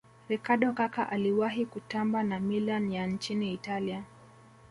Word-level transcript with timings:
ricardo 0.29 0.73
kaka 0.73 1.09
aliwahi 1.09 1.65
kutamba 1.65 2.23
na 2.23 2.39
milan 2.39 2.91
ya 2.91 3.07
nchini 3.07 3.53
italia 3.53 4.03